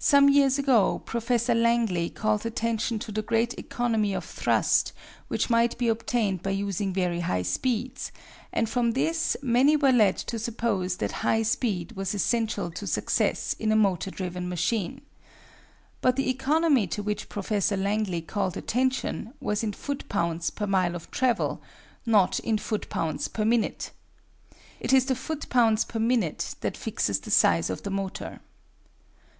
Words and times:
Some 0.00 0.28
years 0.28 0.58
ago 0.58 0.98
Professor 1.04 1.54
Langley 1.54 2.10
called 2.10 2.44
attention 2.44 2.98
to 2.98 3.12
the 3.12 3.22
great 3.22 3.56
economy 3.56 4.12
of 4.12 4.24
thrust 4.24 4.92
which 5.28 5.50
might 5.50 5.78
be 5.78 5.86
obtained 5.86 6.42
by 6.42 6.50
using 6.50 6.92
very 6.92 7.20
high 7.20 7.42
speeds, 7.42 8.10
and 8.52 8.68
from 8.68 8.90
this 8.90 9.36
many 9.40 9.76
were 9.76 9.92
led 9.92 10.16
to 10.16 10.36
suppose 10.40 10.96
that 10.96 11.12
high 11.22 11.42
speed 11.44 11.92
was 11.92 12.12
essential 12.12 12.72
to 12.72 12.88
success 12.88 13.54
in 13.56 13.70
a 13.70 13.76
motor 13.76 14.10
driven 14.10 14.48
machine. 14.48 15.00
But 16.00 16.16
the 16.16 16.28
economy 16.28 16.88
to 16.88 17.00
which 17.04 17.28
Professor 17.28 17.76
Langley 17.76 18.20
called 18.20 18.56
attention 18.56 19.32
was 19.40 19.62
in 19.62 19.74
foot 19.74 20.08
pounds 20.08 20.50
per 20.50 20.66
mile 20.66 20.96
of 20.96 21.08
travel, 21.12 21.62
not 22.04 22.40
in 22.40 22.58
foot 22.58 22.88
pounds 22.88 23.28
per 23.28 23.44
minute. 23.44 23.92
It 24.80 24.92
is 24.92 25.04
the 25.06 25.14
foot 25.14 25.48
pounds 25.50 25.84
per 25.84 26.00
minute 26.00 26.56
that 26.62 26.76
fixes 26.76 27.20
the 27.20 27.30
size 27.30 27.70
of 27.70 27.84
the 27.84 27.90
motor. 27.90 28.40